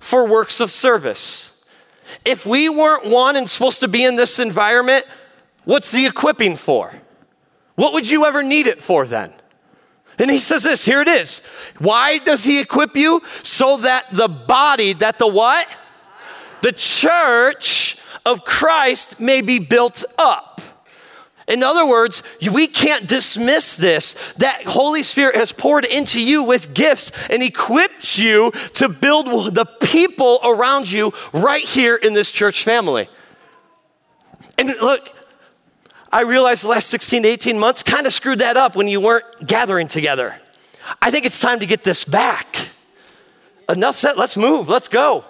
[0.00, 1.68] for works of service.
[2.24, 5.04] If we weren't one and supposed to be in this environment,
[5.64, 6.94] what's the equipping for?
[7.74, 9.32] What would you ever need it for then?
[10.18, 11.46] And he says this, here it is.
[11.78, 13.22] Why does he equip you?
[13.42, 15.68] So that the body, that the what?
[16.62, 20.60] The church of Christ may be built up.
[21.48, 26.74] In other words, we can't dismiss this that Holy Spirit has poured into you with
[26.74, 32.64] gifts and equipped you to build the people around you right here in this church
[32.64, 33.08] family.
[34.58, 35.08] And look,
[36.10, 39.00] I realized the last 16 to 18 months kind of screwed that up when you
[39.00, 40.40] weren't gathering together.
[41.00, 42.70] I think it's time to get this back.
[43.68, 45.24] Enough said, let's move, let's go.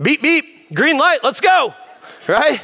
[0.00, 1.74] Beep, beep, green light, let's go
[2.28, 2.62] right?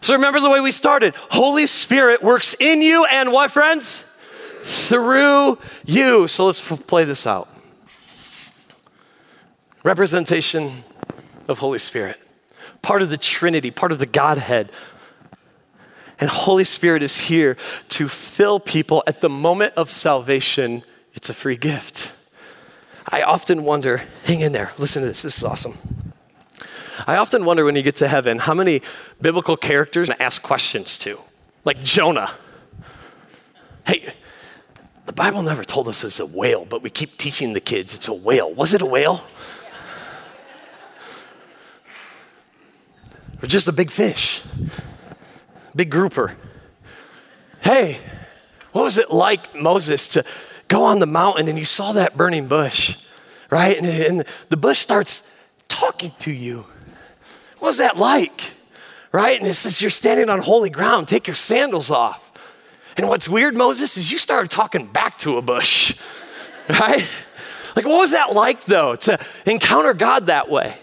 [0.00, 1.14] So remember the way we started.
[1.14, 4.06] Holy Spirit works in you and what, friends?
[4.62, 6.26] Through you.
[6.28, 7.48] So let's play this out.
[9.82, 10.84] Representation
[11.48, 12.18] of Holy Spirit,
[12.82, 14.72] part of the Trinity, part of the Godhead.
[16.18, 17.56] And Holy Spirit is here
[17.90, 20.82] to fill people at the moment of salvation.
[21.14, 22.14] It's a free gift.
[23.08, 25.74] I often wonder, hang in there, listen to this, this is awesome.
[27.06, 28.82] I often wonder when you get to heaven how many
[29.20, 31.18] biblical characters to ask questions to,
[31.64, 32.30] like Jonah.
[33.86, 34.12] Hey,
[35.06, 38.08] the Bible never told us it's a whale, but we keep teaching the kids it's
[38.08, 38.52] a whale.
[38.54, 39.24] Was it a whale?
[43.42, 44.44] Or just a big fish?
[45.74, 46.36] Big grouper.
[47.62, 47.98] Hey,
[48.72, 50.24] what was it like, Moses, to
[50.68, 53.04] go on the mountain and you saw that burning bush,
[53.50, 53.76] right?
[53.76, 56.66] And, and the bush starts talking to you.
[57.60, 58.52] What was that like?
[59.12, 59.38] Right?
[59.38, 62.32] And it says, You're standing on holy ground, take your sandals off.
[62.96, 65.98] And what's weird, Moses, is you started talking back to a bush,
[66.68, 67.06] right?
[67.76, 70.74] Like, what was that like, though, to encounter God that way?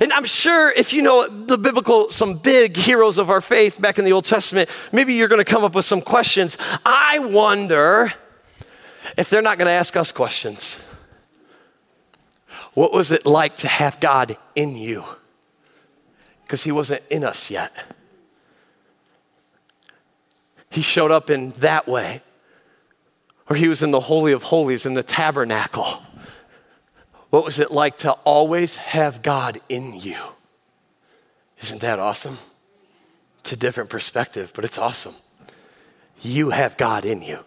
[0.00, 3.98] And I'm sure if you know the biblical, some big heroes of our faith back
[3.98, 6.58] in the Old Testament, maybe you're going to come up with some questions.
[6.84, 8.12] I wonder
[9.16, 10.82] if they're not going to ask us questions.
[12.74, 15.04] What was it like to have God in you?
[16.46, 17.72] Because he wasn't in us yet.
[20.70, 22.22] He showed up in that way,
[23.50, 26.02] or he was in the Holy of Holies in the tabernacle.
[27.30, 30.16] What was it like to always have God in you?
[31.60, 32.38] Isn't that awesome?
[33.40, 35.14] It's a different perspective, but it's awesome.
[36.22, 37.40] You have God in you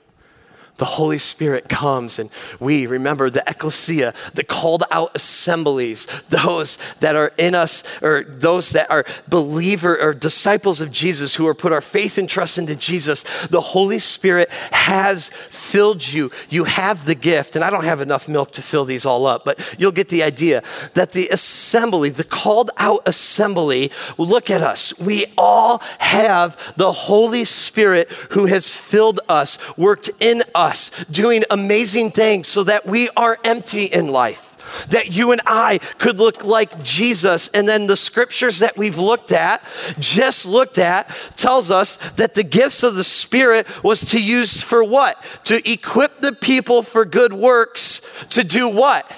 [0.79, 7.15] the Holy Spirit comes and we remember the ecclesia, the called out assemblies, those that
[7.15, 11.71] are in us, or those that are believer or disciples of Jesus who are put
[11.71, 13.23] our faith and trust into Jesus.
[13.47, 16.31] The Holy Spirit has filled you.
[16.49, 19.45] You have the gift, and I don't have enough milk to fill these all up,
[19.45, 20.63] but you'll get the idea
[20.93, 24.99] that the assembly, the called out assembly, look at us.
[24.99, 30.68] We all have the Holy Spirit who has filled us, worked in us,
[31.11, 34.49] doing amazing things so that we are empty in life
[34.89, 37.47] that you and I could look like Jesus.
[37.49, 39.63] And then the scriptures that we've looked at,
[39.99, 44.83] just looked at, tells us that the gifts of the Spirit was to use for
[44.83, 45.23] what?
[45.45, 49.11] To equip the people for good works, to do what?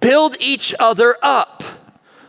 [0.00, 1.62] Build each other up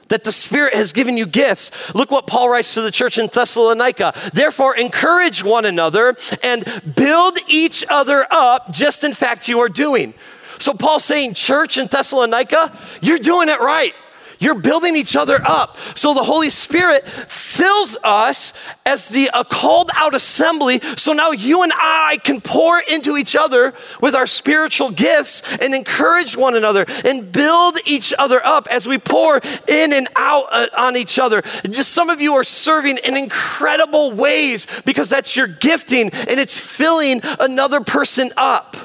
[0.10, 1.72] that the Spirit has given you gifts.
[1.96, 4.14] Look what Paul writes to the church in Thessalonica.
[4.34, 10.14] Therefore, encourage one another and build each other up, just in fact you are doing.
[10.60, 13.96] So Paul's saying, church in Thessalonica, you're doing it right.
[14.40, 15.78] You're building each other up.
[15.96, 18.54] So the Holy Spirit fills us
[18.86, 20.80] as the a called out assembly.
[20.96, 25.76] So now you and I can pour into each other with our spiritual gifts and
[25.76, 30.68] encourage one another and build each other up as we pour in and out uh,
[30.78, 31.42] on each other.
[31.70, 36.60] Just some of you are serving in incredible ways because that's your gifting and it's
[36.60, 38.78] filling another person up.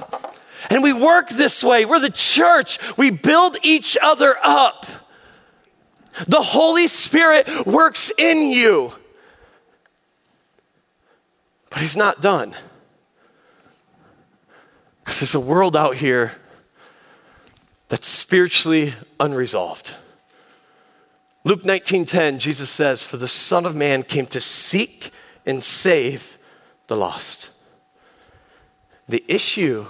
[0.71, 1.85] And we work this way.
[1.85, 2.79] We're the church.
[2.97, 4.87] We build each other up.
[6.27, 8.93] The Holy Spirit works in you.
[11.71, 12.55] But He's not done.
[15.05, 16.33] Because there's a world out here
[17.89, 19.95] that's spiritually unresolved.
[21.45, 25.11] Luke 19:10 Jesus says for the son of man came to seek
[25.45, 26.39] and save
[26.87, 27.51] the lost.
[29.07, 29.87] The issue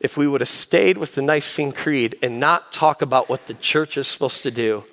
[0.00, 3.54] if we would have stayed with the Nicene Creed and not talk about what the
[3.54, 4.84] church is supposed to do,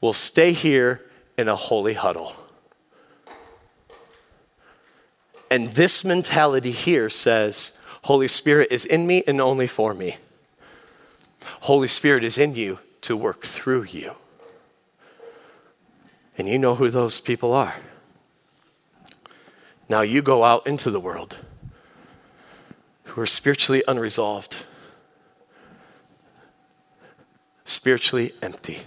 [0.00, 1.02] we'll stay here
[1.36, 2.34] in a holy huddle.
[5.50, 10.16] And this mentality here says, Holy Spirit is in me and only for me.
[11.62, 14.12] Holy Spirit is in you to work through you.
[16.38, 17.74] And you know who those people are.
[19.88, 21.38] Now you go out into the world
[23.04, 24.64] who are spiritually unresolved,
[27.64, 28.80] spiritually empty,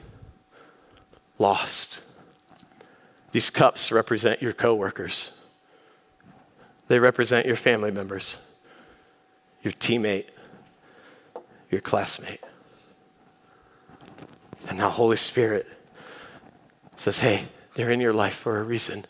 [1.39, 2.03] lost.
[3.31, 5.43] These cups represent your coworkers.
[6.87, 8.55] They represent your family members,
[9.61, 10.25] your teammate,
[11.71, 12.41] your classmate.
[14.67, 15.67] And now Holy Spirit
[16.95, 19.05] says, "Hey, they're in your life for a reason.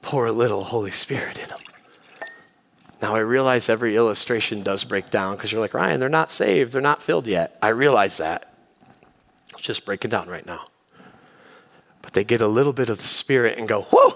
[0.00, 1.58] Pour a little Holy Spirit in them."
[3.00, 6.72] Now, I realize every illustration does break down because you're like, Ryan, they're not saved.
[6.72, 7.58] They're not filled yet.
[7.60, 8.51] I realize that.
[9.62, 10.66] Just breaking down right now.
[12.02, 14.10] But they get a little bit of the Spirit and go, whoa,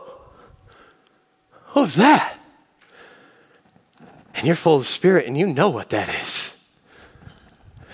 [1.70, 2.36] what was that?
[4.34, 6.76] And you're full of the Spirit and you know what that is.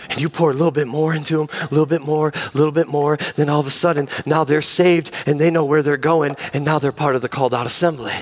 [0.09, 2.73] And you pour a little bit more into them, a little bit more, a little
[2.73, 3.19] bit more.
[3.37, 6.65] Then all of a sudden, now they're saved and they know where they're going, and
[6.65, 8.15] now they're part of the called out assembly.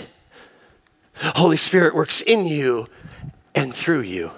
[1.36, 2.88] Holy Spirit works in you
[3.54, 4.32] and through you.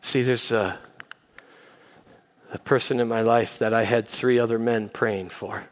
[0.00, 0.78] See, there's a,
[2.52, 5.64] a person in my life that I had three other men praying for.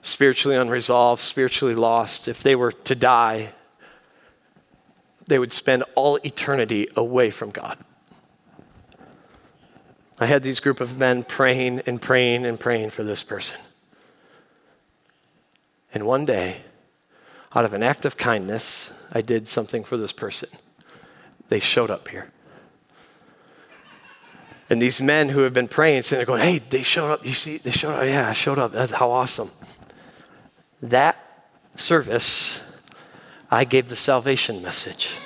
[0.00, 2.26] Spiritually unresolved, spiritually lost.
[2.26, 3.50] If they were to die,
[5.26, 7.76] they would spend all eternity away from God.
[10.18, 13.60] I had these group of men praying and praying and praying for this person.
[15.92, 16.62] And one day,
[17.54, 20.48] out of an act of kindness, I did something for this person.
[21.48, 22.32] They showed up here.
[24.70, 27.26] And these men who have been praying, sitting there going, hey, they showed up.
[27.26, 28.04] You see, they showed up.
[28.04, 28.70] Yeah, I showed up.
[28.70, 29.50] That's how awesome.
[30.80, 31.18] That
[31.74, 32.80] service,
[33.50, 35.16] I gave the salvation message.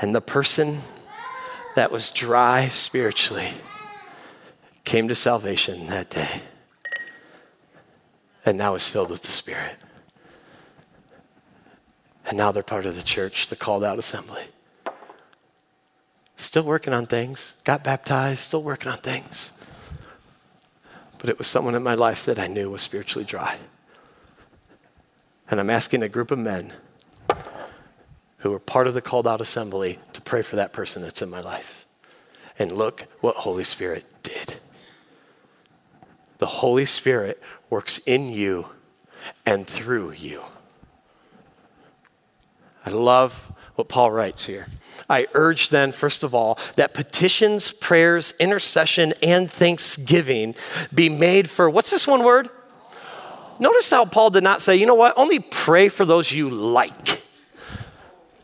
[0.00, 0.78] And the person
[1.76, 3.48] that was dry spiritually
[4.84, 6.42] came to salvation that day
[8.44, 9.76] and now is filled with the Spirit.
[12.26, 14.42] And now they're part of the church, the called out assembly.
[16.36, 19.62] Still working on things, got baptized, still working on things.
[21.18, 23.58] But it was someone in my life that I knew was spiritually dry.
[25.50, 26.72] And I'm asking a group of men
[28.38, 31.30] who are part of the called out assembly to pray for that person that's in
[31.30, 31.86] my life.
[32.58, 34.56] And look what Holy Spirit did.
[36.38, 38.66] The Holy Spirit works in you
[39.46, 40.42] and through you.
[42.84, 44.66] I love what Paul writes here.
[45.08, 50.54] I urge then, first of all, that petitions, prayers, intercession, and thanksgiving
[50.94, 52.48] be made for what's this one word?
[53.60, 57.22] Notice how Paul did not say, you know what, only pray for those you like.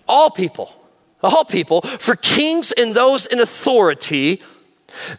[0.06, 0.72] All people,
[1.22, 4.42] all people, for kings and those in authority,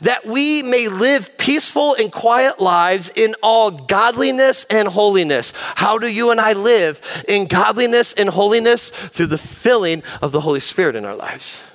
[0.02, 5.54] that we may live peaceful and quiet lives in all godliness and holiness.
[5.76, 8.90] How do you and I live in godliness and holiness?
[8.90, 11.68] Through the filling of the Holy Spirit in our lives.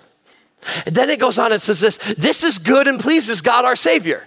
[0.84, 3.76] And then it goes on and says this this is good and pleases God our
[3.76, 4.26] Savior.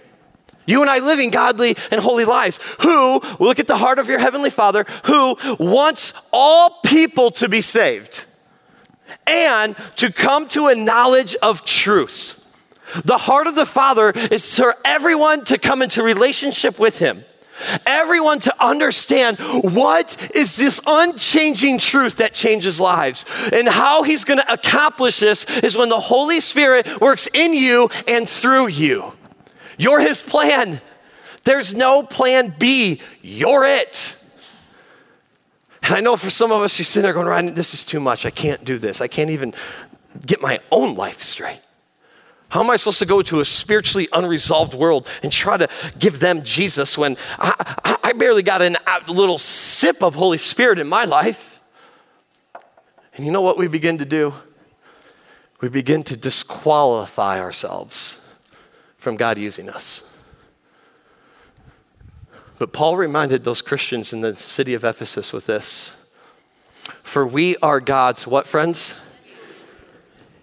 [0.66, 2.60] You and I living godly and holy lives.
[2.80, 7.60] Who, look at the heart of your Heavenly Father, who wants all people to be
[7.60, 8.26] saved
[9.26, 12.39] and to come to a knowledge of truth.
[13.04, 17.24] The heart of the Father is for everyone to come into relationship with Him.
[17.86, 23.26] Everyone to understand what is this unchanging truth that changes lives.
[23.52, 27.90] And how he's going to accomplish this is when the Holy Spirit works in you
[28.08, 29.12] and through you.
[29.76, 30.80] You're his plan.
[31.44, 33.00] There's no plan B.
[33.22, 34.16] You're it.
[35.82, 38.00] And I know for some of us, you're sitting there going, Ryan, this is too
[38.00, 38.24] much.
[38.26, 39.00] I can't do this.
[39.00, 39.54] I can't even
[40.26, 41.60] get my own life straight.
[42.50, 46.18] How am I supposed to go to a spiritually unresolved world and try to give
[46.18, 48.76] them Jesus when I, I barely got a
[49.06, 51.62] little sip of Holy Spirit in my life?
[53.14, 54.34] And you know what we begin to do?
[55.60, 58.34] We begin to disqualify ourselves
[58.98, 60.18] from God using us.
[62.58, 66.12] But Paul reminded those Christians in the city of Ephesus with this
[66.82, 69.06] For we are God's, what, friends?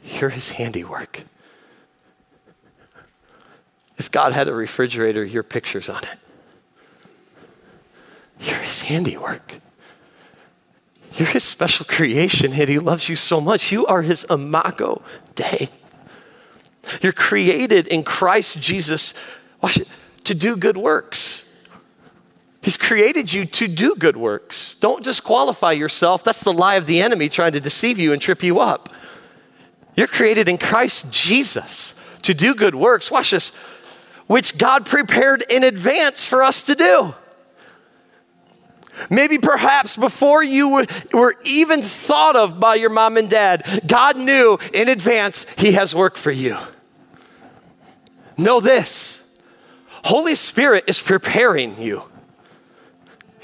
[0.05, 1.23] You're his handiwork.
[3.97, 6.17] If God had a refrigerator, your picture's on it.
[8.39, 9.59] You're his handiwork.
[11.13, 13.71] You're his special creation, and he loves you so much.
[13.71, 15.01] You are his imago
[15.35, 15.69] Dei.
[17.01, 19.13] You're created in Christ Jesus
[20.23, 21.67] to do good works.
[22.61, 24.77] He's created you to do good works.
[24.79, 26.23] Don't disqualify yourself.
[26.23, 28.89] That's the lie of the enemy trying to deceive you and trip you up.
[29.95, 33.09] You're created in Christ Jesus to do good works.
[33.09, 33.53] Watch this
[34.27, 37.15] which God prepared in advance for us to do.
[39.09, 44.57] Maybe perhaps before you were even thought of by your mom and dad, God knew
[44.73, 46.57] in advance He has work for you.
[48.37, 49.41] Know this
[50.03, 52.03] Holy Spirit is preparing you,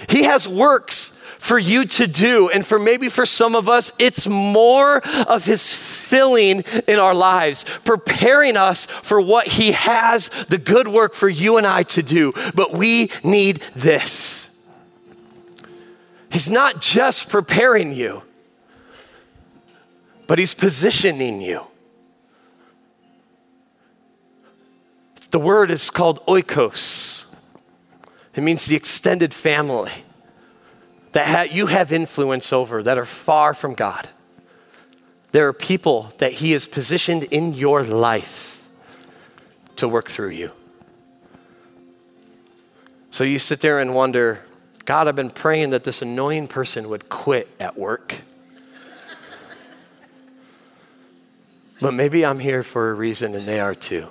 [0.10, 1.13] He has works
[1.44, 2.50] for you to do.
[2.50, 7.66] And for maybe for some of us, it's more of His filling in our lives,
[7.84, 12.32] preparing us for what He has, the good work for you and I to do.
[12.56, 14.66] But we need this.
[16.32, 18.24] He's not just preparing you,
[20.28, 21.62] but He's positioning you.
[25.32, 27.38] The word is called oikos.
[28.34, 29.92] It means the extended family
[31.14, 34.10] that ha- you have influence over that are far from God.
[35.32, 38.68] There are people that He has positioned in your life
[39.78, 40.52] to work through you.
[43.10, 44.42] So you sit there and wonder,
[44.86, 48.22] God, I've been praying that this annoying person would quit at work.
[51.82, 54.08] but maybe I'm here for a reason and they are too.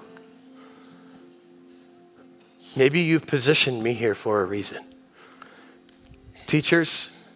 [2.76, 4.82] Maybe you've positioned me here for a reason.
[6.53, 7.30] Teachers,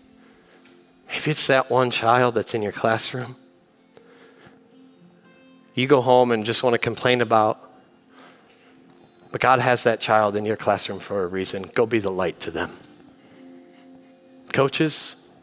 [1.09, 3.35] maybe it's that one child that's in your classroom.
[5.75, 7.59] You go home and just want to complain about,
[9.33, 11.65] but God has that child in your classroom for a reason.
[11.75, 12.71] Go be the light to them.
[14.53, 15.35] Coaches,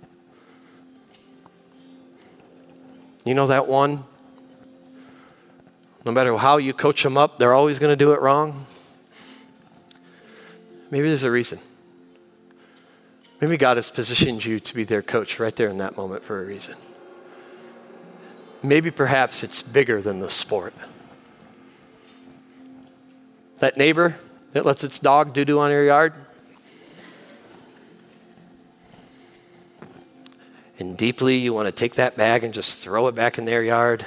[3.26, 4.04] you know that one?
[6.06, 8.68] No matter how you coach them up, they're always going to do it wrong.
[10.92, 11.58] Maybe there's a reason.
[13.44, 16.42] Maybe God has positioned you to be their coach right there in that moment for
[16.42, 16.76] a reason.
[18.64, 20.74] Maybe perhaps it's bigger than the sport.
[23.58, 24.16] That neighbor
[24.52, 26.16] that lets its dog doo doo on your yard.
[30.80, 33.62] And deeply, you want to take that bag and just throw it back in their
[33.62, 34.06] yard.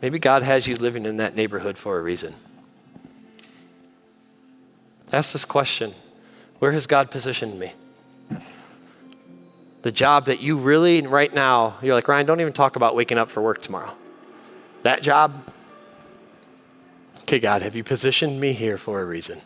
[0.00, 2.32] Maybe God has you living in that neighborhood for a reason.
[5.12, 5.92] Ask this question
[6.58, 7.72] where has God positioned me?
[9.82, 13.18] The job that you really, right now, you're like, Ryan, don't even talk about waking
[13.18, 13.94] up for work tomorrow.
[14.82, 15.40] That job,
[17.22, 19.40] okay, God, have you positioned me here for a reason?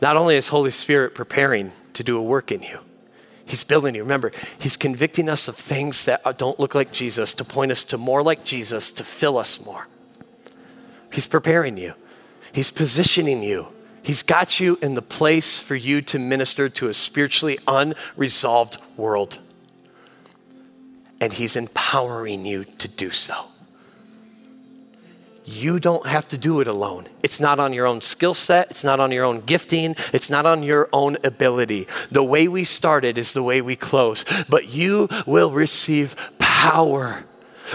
[0.00, 2.80] Not only is Holy Spirit preparing to do a work in you,
[3.44, 4.02] He's building you.
[4.02, 7.96] Remember, He's convicting us of things that don't look like Jesus to point us to
[7.96, 9.86] more like Jesus, to fill us more.
[11.12, 11.94] He's preparing you,
[12.52, 13.68] He's positioning you
[14.06, 19.38] He's got you in the place for you to minister to a spiritually unresolved world.
[21.20, 23.34] And He's empowering you to do so.
[25.44, 27.06] you don't have to do it alone.
[27.24, 30.44] It's not on your own skill set, it's not on your own gifting, it's not
[30.46, 31.86] on your own ability.
[32.10, 37.24] The way we started is the way we close, but you will receive power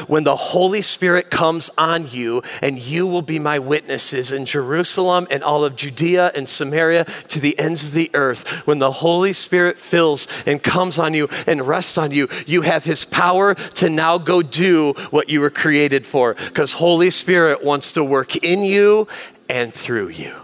[0.07, 5.27] when the Holy Spirit comes on you, and you will be my witnesses in Jerusalem
[5.29, 8.65] and all of Judea and Samaria to the ends of the earth.
[8.67, 12.83] When the Holy Spirit fills and comes on you and rests on you, you have
[12.83, 17.91] His power to now go do what you were created for, because Holy Spirit wants
[17.93, 19.07] to work in you
[19.49, 20.35] and through you.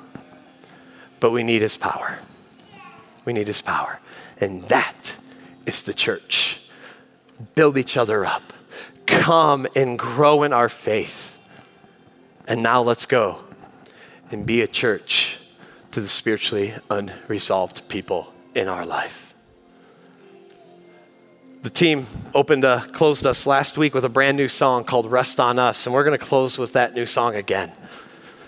[1.20, 2.20] But we need His power.
[3.26, 4.00] We need His power.
[4.40, 5.18] And that
[5.66, 6.70] is the church.
[7.56, 8.54] Build each other up
[9.28, 11.38] come and grow in our faith.
[12.48, 13.40] And now let's go
[14.32, 15.38] and be a church
[15.92, 19.36] to the spiritually unresolved people in our life.
[21.62, 25.42] The team opened, uh, closed us last week with a brand new song called Rest
[25.42, 27.74] on Us, and we're going to close with that new song again.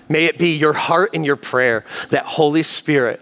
[0.08, 3.20] May it be your heart and your prayer that Holy Spirit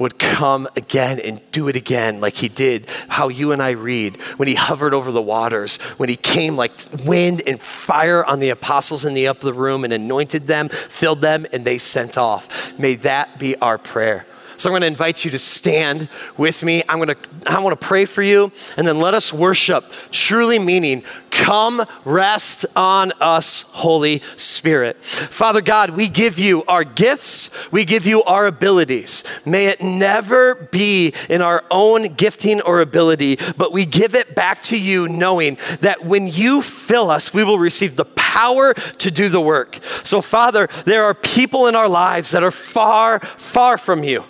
[0.00, 4.16] would come again and do it again, like he did how you and I read
[4.38, 6.72] when he hovered over the waters, when he came like
[7.06, 11.46] wind and fire on the apostles in the upper room and anointed them, filled them,
[11.52, 12.76] and they sent off.
[12.78, 14.26] May that be our prayer.
[14.60, 16.82] So I'm going to invite you to stand with me.
[16.86, 20.58] I'm going to I want to pray for you and then let us worship, truly
[20.58, 24.96] meaning come rest on us, Holy Spirit.
[24.98, 29.24] Father God, we give you our gifts, we give you our abilities.
[29.46, 34.62] May it never be in our own gifting or ability, but we give it back
[34.64, 39.30] to you knowing that when you fill us, we will receive the power to do
[39.30, 39.78] the work.
[40.04, 44.26] So Father, there are people in our lives that are far, far from you.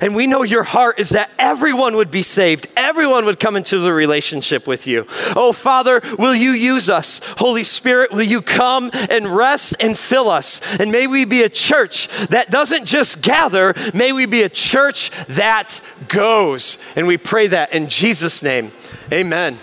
[0.00, 3.78] And we know your heart is that everyone would be saved, everyone would come into
[3.78, 5.06] the relationship with you.
[5.36, 7.20] Oh, Father, will you use us?
[7.38, 10.60] Holy Spirit, will you come and rest and fill us?
[10.78, 15.10] And may we be a church that doesn't just gather, may we be a church
[15.26, 16.84] that goes.
[16.96, 18.72] And we pray that in Jesus' name.
[19.12, 19.58] Amen.